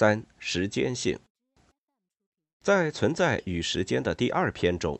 [0.00, 1.18] 三、时间性。
[2.64, 4.98] 在《存在与时间》的第二篇中，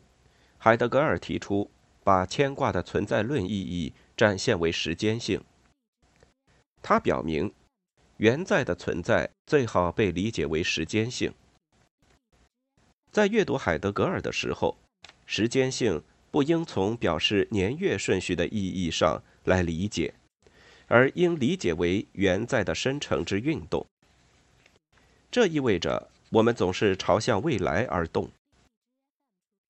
[0.59, 1.71] 海德格尔提出
[2.03, 5.43] 把牵挂的存在论意义展现为时间性。
[6.83, 7.51] 他表明，
[8.17, 11.33] 原在的存在最好被理解为时间性。
[13.11, 14.77] 在阅读海德格尔的时候，
[15.25, 20.13] 时间性不应从表示年月顺序的意义上来理解，
[20.85, 23.83] 而应理解为原在的生成之运动。
[25.31, 28.29] 这意味着我们总是朝向未来而动。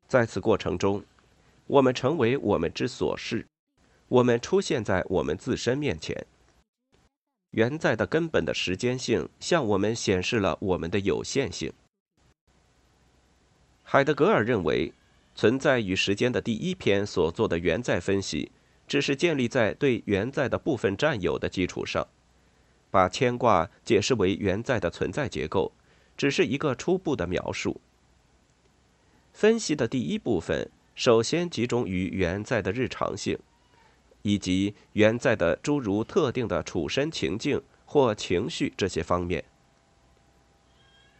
[0.07, 1.05] 在此过程中，
[1.67, 3.45] 我们成为我们之所是，
[4.07, 6.25] 我们出现在我们自身面前。
[7.51, 11.71] 原在的根本的时间性向我们显示了我们的有限性。
[13.83, 14.89] 海德格尔认为，
[15.35, 18.51] 《存在与时间》的第一篇所做的原在分析，
[18.87, 22.07] 只是建立在对原在的部分占有的基础上。
[22.91, 25.71] 把牵挂解释为原在的存在结构，
[26.15, 27.81] 只是一个初步的描述。
[29.33, 33.39] 分析的第一部分首先集中于原在的日常性，
[34.21, 39.43] 以及原在的诸如特定的处身情境或情绪这些方面。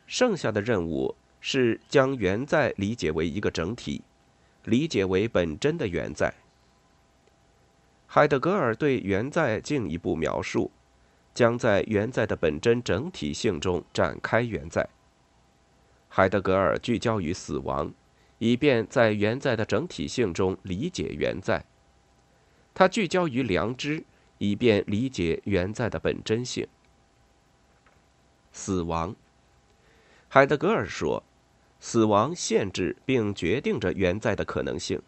[0.05, 4.03] 剩下的任务是将原在理解为一个整体，
[4.65, 6.33] 理解为本真的原在。
[8.07, 10.69] 海德格尔对原在进一步描述。
[11.33, 14.87] 将在原在的本真整体性中展开原在。
[16.09, 17.93] 海德格尔聚焦于死亡，
[18.37, 21.63] 以便在原在的整体性中理解原在。
[22.73, 24.03] 他聚焦于良知，
[24.37, 26.67] 以便理解原在的本真性。
[28.51, 29.15] 死亡，
[30.27, 31.23] 海德格尔说，
[31.79, 35.01] 死亡限制并决定着原在的可能性。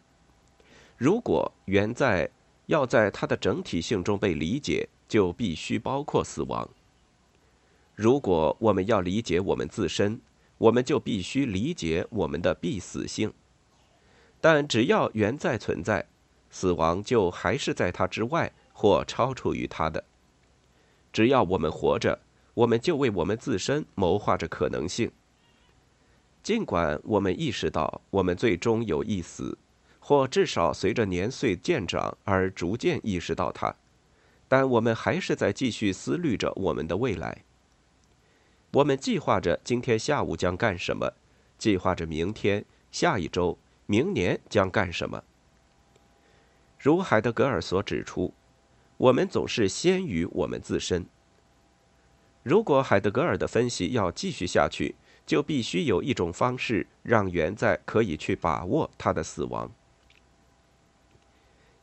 [0.98, 2.30] 如果原在
[2.68, 6.68] 要在它的整体性中被理解，就必须包括死亡。
[7.94, 10.20] 如果我们要理解我们自身，
[10.58, 13.32] 我们就必须理解我们的必死性。
[14.42, 16.04] 但只要原在存在，
[16.50, 20.04] 死亡就还是在它之外或超出于它的。
[21.12, 22.20] 只要我们活着，
[22.56, 25.12] 我们就为我们自身谋划着可能性。
[26.42, 29.56] 尽管我们意识到我们最终有一死，
[30.00, 33.76] 或至少随着年岁渐长而逐渐意识到它。
[34.54, 37.44] 但我们还是在继续思虑着我们的未来。
[38.70, 41.12] 我们计划着今天下午将干什么，
[41.58, 45.24] 计划着明天、下一周、明年将干什么。
[46.78, 48.32] 如海德格尔所指出，
[48.98, 51.04] 我们总是先于我们自身。
[52.44, 54.94] 如果海德格尔的分析要继续下去，
[55.26, 59.72] 就必须有一种方式让原在可以去把握他的死亡。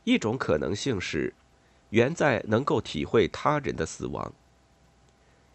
[0.05, 1.33] 一种可能性是。
[1.91, 4.33] 原在能够体会他人的死亡。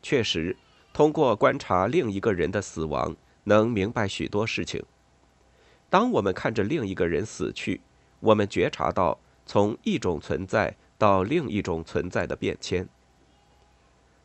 [0.03, 0.57] 确实，
[0.93, 3.15] 通过观察另一个人的死亡，
[3.45, 4.83] 能明白许多事情。
[5.91, 7.81] 当我们看着另一个人死去，
[8.21, 12.89] 我们觉察到从一种存在到另一种存在的变迁。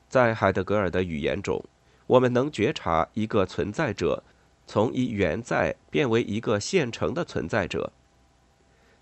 [0.07, 1.63] 在海德格尔的语言中，
[2.07, 4.23] 我们能觉察一个存在者
[4.67, 7.93] 从一原在变为一个现成的存在者，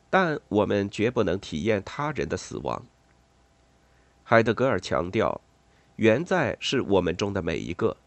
[0.10, 2.86] 但我们绝不能体验他人的死亡。
[4.32, 5.42] 海德格尔强调，
[5.96, 7.98] 原在是我们中的每一个。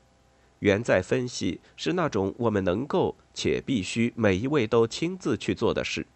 [0.60, 6.06] 原在分析是那种我们能够且必须每一位都亲自去做的事。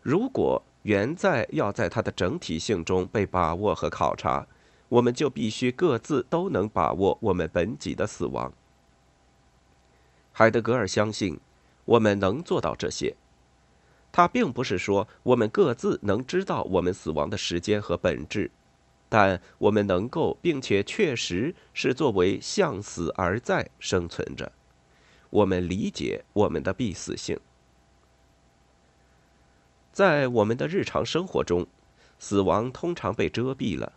[0.00, 4.46] 如果原在要在它的整体性中被把握和考察，
[4.88, 8.52] 我们就必须各自都能把握我们本己的死亡。
[10.30, 11.40] 海德格尔相信，
[11.84, 13.16] 我们能做到这些。
[14.12, 18.48] 他并不是说我们各自能知道我们死亡的时间和本质。
[19.10, 24.50] 但我们能够，并且确实是作为向死而在生存着。
[25.28, 27.38] 我们理解我们的必死性。
[29.92, 31.66] 在我们的日常生活中，
[32.20, 33.92] 死亡通常被遮蔽了。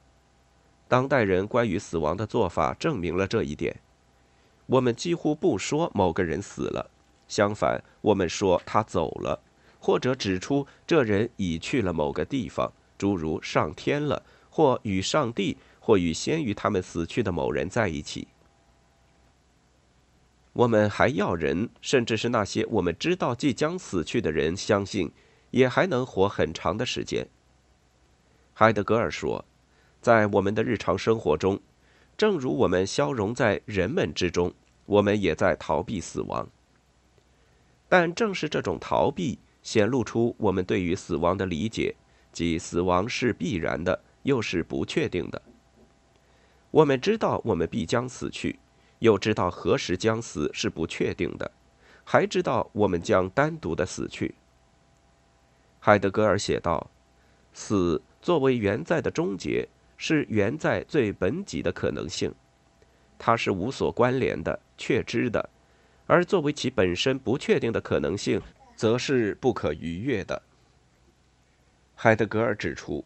[0.87, 3.79] 当代人关于死亡的做法证明了这一点。
[4.65, 6.89] 我们几乎不说某个人死了，
[7.27, 9.39] 相反，我们说他走了，
[9.79, 14.23] 或者指出这人已去了某个地方，诸如上天了。
[14.53, 18.27] 或与上帝，或与先于他们死去的某人在一起。
[20.53, 25.11] 我们还要人，甚至是那些我们知道即将死去的人，相信
[25.49, 27.27] 也还能活很长的时间。
[28.53, 29.43] 海德格尔说，
[29.99, 31.59] 在我们的日常生活中，
[32.15, 34.53] 正如我们消融在人们之中，
[34.85, 36.47] 我们也在逃避死亡。
[37.89, 41.95] 但正是这种逃避，显露出我们对于死亡的理解，
[42.31, 43.99] 即死亡是必然的。
[44.23, 45.41] 又是不确定的。
[46.71, 48.59] 我们知道我们必将死去，
[48.99, 51.51] 又知道何时将死是不确定的，
[52.03, 54.33] 还知道我们将单独的死去。
[55.79, 56.89] 海德格尔写道
[57.53, 59.67] ：“死作为原在的终结，
[59.97, 62.33] 是原在最本己的可能性，
[63.19, 65.47] 它是无所关联的、确知的；
[66.07, 68.41] 而作为其本身不确定的可能性，
[68.75, 70.41] 则是不可逾越的。”
[71.95, 73.05] 海德格尔指出，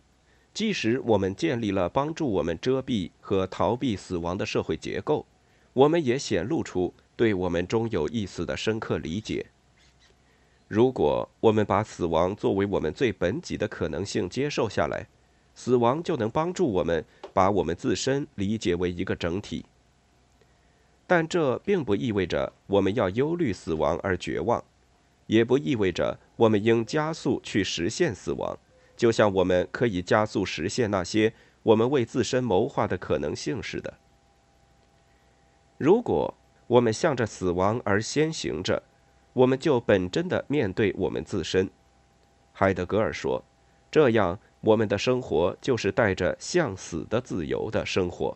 [0.58, 5.24] 即使我们建立了帮助我们遮蔽和逃避死亡的社会结构，
[5.72, 9.46] 我们也显露出对我们终有一死的深刻理解。
[10.68, 15.06] 如果我们把死亡作为我们最本己的可能性接受下来，
[15.54, 19.64] 死亡就能帮助我们把我们自身理解为一个整体。
[21.06, 24.64] 但这并不意味着我们要忧虑死亡而绝望，
[25.28, 28.58] 也不意味着我们应加速去实现死亡，
[28.98, 31.32] 就像我们可以加速实现那些
[31.64, 33.94] 我们为自身谋划的可能性似的。
[35.78, 36.34] 如果
[36.66, 38.84] 我们向着死亡而先行着，
[39.32, 41.70] 我们就本真的面对我们自身。
[42.52, 43.44] 海德格尔说
[43.92, 48.36] ：“这样，我们的生活就是带着向死的自由的生活。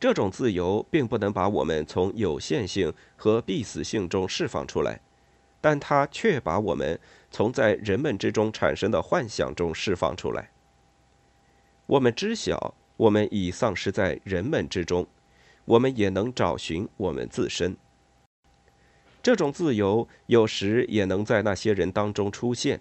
[0.00, 5.00] 这种自由并不能把我们从有限性和必死性中释放出来，
[5.60, 6.98] 但它却把我们
[7.30, 10.50] 从在人们之中产生的幻想中释放出来。
[11.86, 15.06] 我们知晓，我们已丧失在人们之中。”
[15.66, 17.76] 我们也能找寻我们自身。
[19.22, 22.80] 这种自由有时也能在那些人当中出现，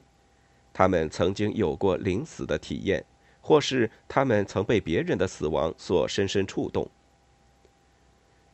[0.73, 3.05] 他们曾经有过临死的体验，
[3.41, 6.89] 或是他们曾被别人的死亡所深深触动。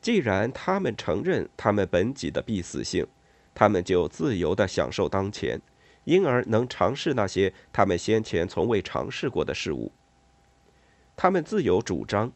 [0.01, 3.07] 既然他们承认他们本己的必死性，
[3.55, 5.59] 他们就自由地享受当前，
[6.03, 9.91] 因而能尝试那些他们先前从未尝试过的事物。
[11.15, 12.31] 他们自有主张，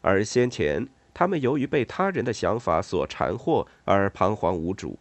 [0.00, 0.88] 而先前。
[1.16, 4.98] 他们由于被他人的想法所缠惑而彷徨无主。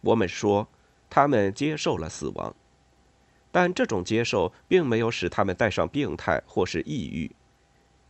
[0.00, 0.66] 我们说，
[1.10, 2.56] 他们接受了死亡，
[3.52, 7.36] 但这种接受并没有使他们带上病态或是抑郁。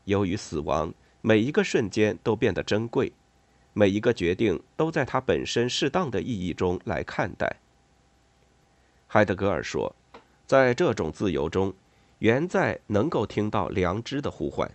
[0.04, 3.12] 由于死亡，每一个瞬间都变得珍贵，
[3.78, 7.56] 每一个决定都在它本身适当的意义中来看待。
[9.06, 9.94] 海德格尔说，
[10.46, 11.75] 在这种自由中，
[12.20, 14.70] 原在能够听到良知的呼唤。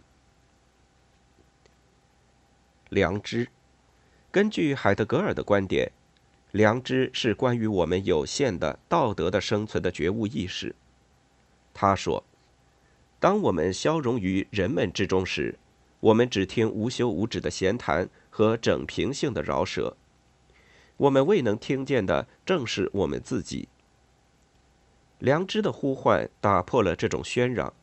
[2.90, 3.48] 良知，
[4.30, 5.92] 根据海德格尔的观点，
[6.52, 10.76] 良知是关于我们有限的道德的生存的觉悟意识。
[11.74, 12.24] 他说
[13.20, 15.58] ：“当我们消融于人们之中时，
[16.02, 19.96] 我们只听无休无止的闲谈和整平性的饶舌。
[20.98, 23.70] 我们未能听见的正是我们自己。
[25.18, 27.74] 良知的呼唤打破了这种喧嚷，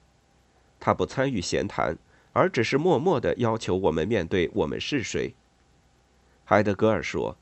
[0.78, 1.96] 他不参与闲谈。”
[2.34, 5.34] 而只是默默的要求我们面对我们是谁。
[6.44, 7.36] 海德格尔说：“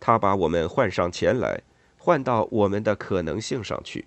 [0.00, 1.60] 他把我们换上前来，
[1.98, 4.06] 换到我们的可能性上去。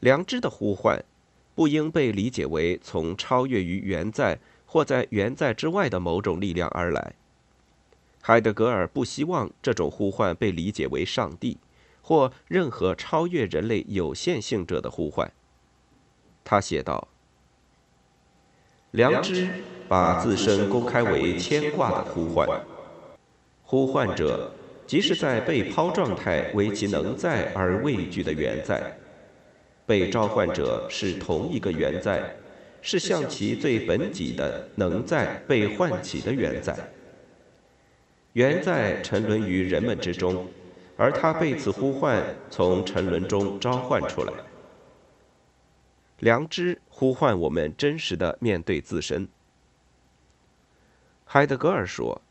[0.00, 1.04] 良知的呼唤，
[1.54, 7.14] 不应被理解为从超越于原在或在原在之外的某种力量而来。
[8.20, 11.58] 海德格尔不希望这种呼唤被理解为上帝
[12.00, 15.30] 或任何超越人类有限性者的呼唤。”
[16.44, 17.08] 他写道。
[18.90, 19.48] 良知
[19.88, 22.48] 把自身公开为牵挂的呼唤，
[23.64, 24.52] 呼唤者
[24.86, 28.96] 即是在被抛状态为其能在而畏惧的原在，
[29.86, 32.36] 被召唤者是同一个原在，
[32.80, 36.92] 是向其最本己的能在被唤起的原在。
[38.32, 40.48] 原在沉沦于人们之中，
[40.96, 44.32] 而他被此呼唤从沉沦中召唤出来。
[46.20, 49.28] 良知呼唤我们真实的面对自身。
[51.24, 52.22] 海德格尔说：“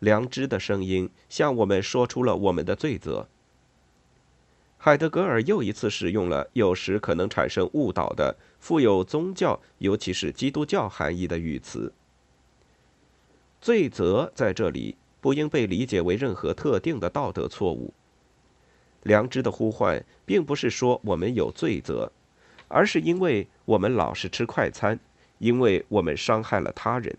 [0.00, 3.28] 良知的声音向我们说出了我们的罪责。”
[4.84, 11.90] 海德格尔又一次使用了有时可能产生误导的、富有宗教，尤其是基督教含义的语词。
[13.62, 17.94] 罪责在这里不应被理解为任何特定的道德错误。
[19.04, 22.12] 良知的呼唤并不是说我们有罪责。
[22.68, 25.00] 而是因为我们老是吃快餐，
[25.38, 27.16] 因为我们伤害了他人。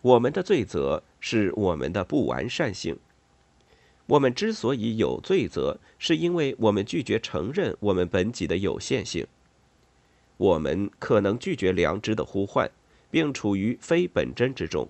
[0.00, 2.96] 我们的罪责是我们的不完善性。
[4.06, 9.26] 我们之所以有罪责，是因为我们拒绝承认我们本己的有限性。
[10.36, 12.70] 我们可能拒绝良知的呼唤，
[13.10, 14.88] 并处于非本真之中。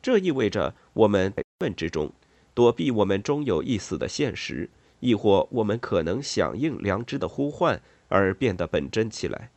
[0.00, 2.12] 这意味着我们本之中，
[2.54, 4.68] 躲避我们终有一死的现实。
[5.00, 9.50] 亦或我们可能响应良知的呼唤而变得本真起来。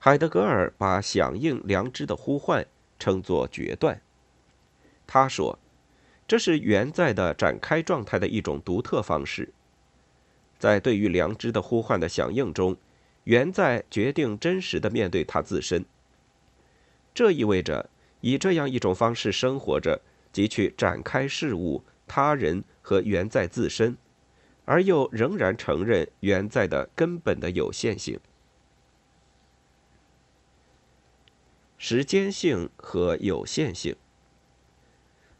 [0.00, 2.66] 海德格尔把响应良知的呼唤
[2.98, 4.02] 称作决断。
[5.06, 5.56] 他说，
[6.26, 9.52] 这是原在的展开状态的一种独特方式。
[10.58, 12.76] 在对于良知的呼唤的响应中，
[13.24, 15.84] 原在决定真实的面对他自身。
[17.14, 17.90] 这意味着
[18.20, 20.00] 以这样一种方式生活着，
[20.32, 23.96] 即去展开事物、他人和原在自身，
[24.64, 28.18] 而又仍然承认原在的根本的有限性。
[31.78, 33.94] 时间性和有限性。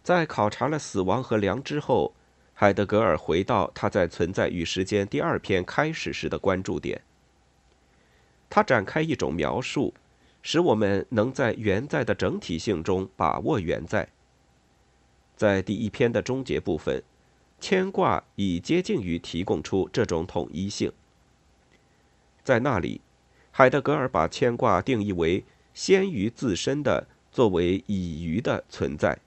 [0.06, 2.14] 在考察了死亡和良知后，
[2.54, 7.02] 海德格尔回到他在《存在与时间》第二篇开始时的关注点。
[8.48, 9.92] 他展开一种描述，
[10.42, 14.08] 使我们能在原在的整体性中把握原在。
[15.34, 17.02] 在第一篇的终结部分，
[17.58, 20.92] 牵挂已接近于提供出这种统一性。
[22.44, 23.00] 在那里，
[23.50, 25.42] 海德格尔把牵挂定义为。
[25.74, 29.18] 先于自身的作为已于的存在，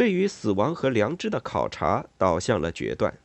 [0.00, 3.18] 对于死亡和良知的考察导向了决断。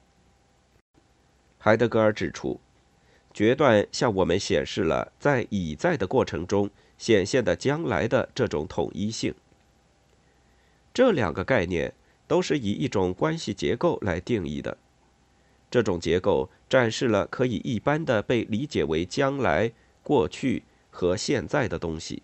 [1.58, 2.60] 海德格尔指出，
[3.34, 9.34] 决断向我们显示了在已在的过程中显现的将来的这种统一性。
[10.94, 11.94] 这两个概念
[12.28, 14.78] 都是以一种关系结构来定义的，
[15.72, 19.72] 这种结构展示了可以一般的被理解为将来、
[20.04, 20.64] 过去。
[20.92, 22.24] 和现在的东西，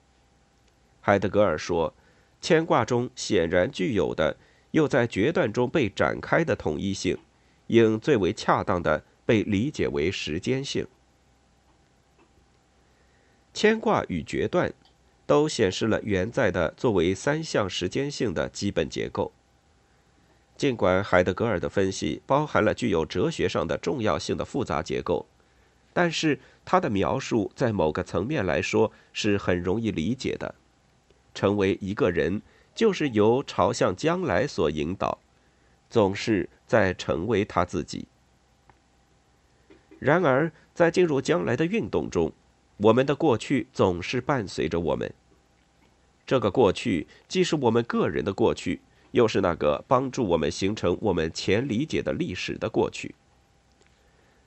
[1.01, 1.93] 海德格尔说，
[2.42, 4.36] 牵挂中显然具有的，
[4.72, 7.18] 又在决断中被展开的统一性，
[7.68, 10.88] 应最为恰当的被理解为时间性。
[13.54, 14.74] 牵挂与决断，
[15.26, 19.32] 都显示了原在的作为三项时间性的基本结构。
[20.58, 25.28] 尽管海德格尔的分析包含了具有哲学上的重要性的复杂结构。
[25.94, 30.56] 但是他的描述在某个层面来说是很容易理解的。
[31.34, 32.42] 成为一个人，
[32.74, 35.20] 就是由朝向将来所引导，
[35.90, 38.08] 总是在成为他自己。
[40.00, 42.32] 然而，在进入将来的运动中，
[42.78, 45.14] 我们的过去总是伴随着我们。
[46.26, 53.14] 这个过去既是我们个人的过去，又是那个帮助我们形成我们前理解的历史的过去。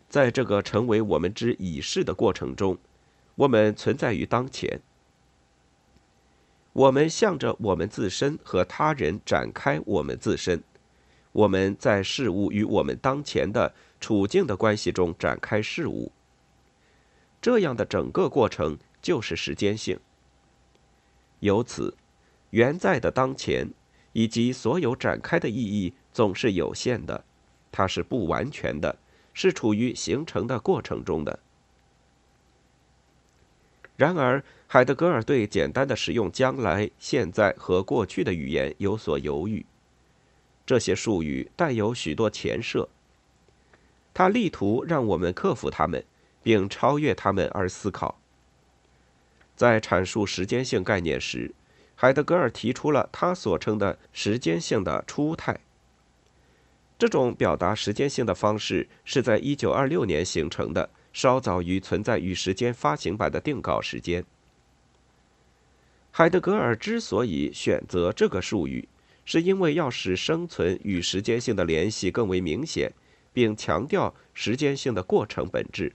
[0.08, 2.78] 在这个成为我们之已逝的过程中，
[3.34, 4.80] 我们存在于当前。
[6.74, 10.62] 我们向着我们自身和他人展开我们自身，
[11.32, 16.12] 我们在事物与我们当前的处境的关系中展开事物。
[17.40, 19.98] 这样的整个过程就是时间性。
[21.40, 21.96] 由此，
[22.50, 23.70] 原在的当前
[24.12, 27.24] 以及所有展开的意义总是有限的，
[27.72, 28.98] 它是不完全的。
[29.36, 31.40] 是处于形成的过程中的。
[33.96, 39.64] 然而，海德格尔对简单的使用将来、现在和过去的语言有所犹豫。
[40.66, 42.88] 这些术语带有许多前设。
[44.12, 46.04] 他力图让我们克服它们，
[46.42, 48.18] 并超越它们而思考。
[49.54, 51.54] 在阐述时间性概念时，
[51.94, 55.60] 海德格尔提出了他所称的时间性的初态。
[56.98, 64.24] 这种表达时间性的方式是在1926年形成的，稍早于《存在与时间》发行版的定稿时间。
[66.16, 68.88] 海德格尔之所以选择这个术语，
[69.24, 72.92] 是因为要使生存与时间性的联系更为明显，
[73.32, 75.92] 并强调时间性的过程本质。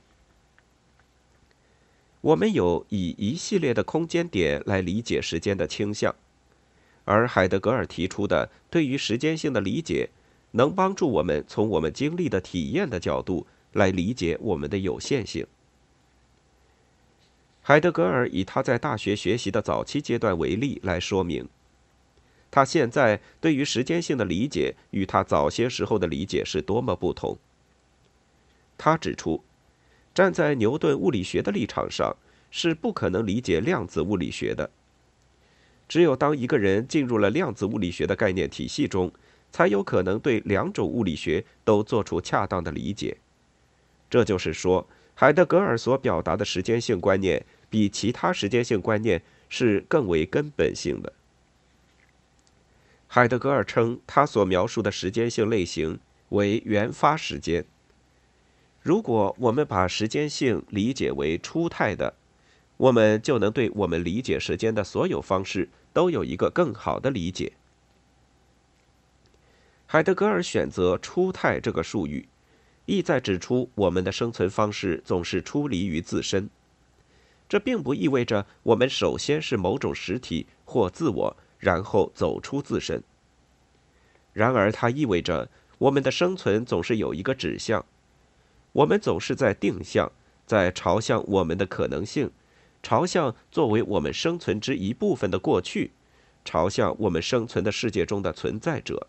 [2.19, 6.13] 我们有以一系列的空间点来理解时间的倾向，
[7.05, 10.09] 而海德格尔提出的对于时间性的理解。
[10.51, 15.47] 能帮助我们从我们经历的体验的角度来理解我们的有限性。
[17.69, 21.47] 海德格尔以他在大学学习的早期阶段为例来说明，
[22.49, 27.37] 他现在对于时间性的理解与他早些时候的理解是多么不同。
[28.75, 29.43] 他指出，
[30.15, 32.15] 站在牛顿物理学的立场上，
[32.49, 34.71] 是不可能理解量子物理学的。
[35.87, 39.11] 只有当一个人进入了量子物理学的概念体系中。
[39.51, 43.17] 才有可能对两种物理学都做出恰当的理解。
[44.07, 51.13] 这就是说，海德格尔所表达的时间性观念比其他时间性观念是更为根本性的。
[53.07, 55.99] 海德格尔称他所描述的时间性类型
[56.29, 57.65] 为原发时间。
[58.81, 62.13] 如果我们把时间性理解为初态的，
[62.77, 67.53] 我们就能对我们理解时间的所有方式都有一个更好的理解。
[69.85, 72.29] 海德格尔选择“初态”这个术语，
[72.85, 76.49] 意在指出我们的生存方式总是出离于自身。
[77.49, 83.03] 这并不意味着我们首先是某种实体或自我，然后走出自身。
[84.31, 87.83] 然而，它意味着我们的生存总是有一个指向，
[88.71, 90.11] 我们总是在定向，
[90.45, 92.29] 在朝向我们的可能性，
[92.83, 95.91] 朝向作为我们生存之一部分的过去，
[96.45, 99.07] 朝向我们生存的世界中的存在者。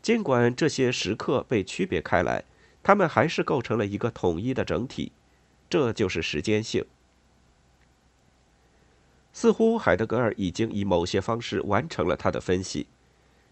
[0.00, 2.44] 尽管这些时刻被区别开来，
[2.84, 5.10] 它们还是构成了一个统一的整体，
[5.68, 6.84] 这就是时间性。
[9.32, 12.86] 似乎海德格尔已经以某些方式完成了他的分析，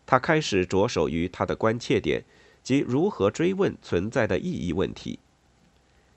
[0.05, 2.25] 他开始着手于他的关切点，
[2.63, 5.19] 即如何追问存在的意义问题。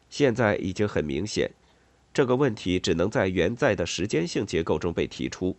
[0.10, 1.52] 现在已经很明显，
[2.12, 5.56] 这个问题只能在原在的时间性结构中被提出。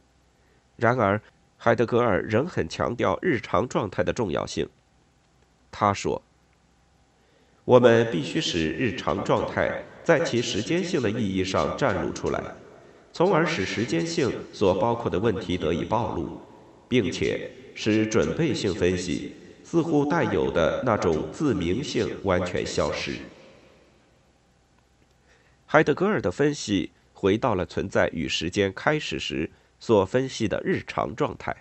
[0.76, 1.23] 然而，
[1.56, 4.68] 海德格尔仍很强调日常状态的重要性。
[5.70, 6.20] 他说
[7.64, 12.42] ：“我们必须使日常状态在其时间性的意义上展露出来，
[13.12, 16.40] 从而使时间性所包括的问题得以暴露，
[16.88, 23.14] 并且使准备性分析似乎带有的那种自明性完全消失。”
[25.66, 29.50] 海德格尔的分析回到了存在与时间开始时。
[29.83, 31.57] 所分析的日常状态。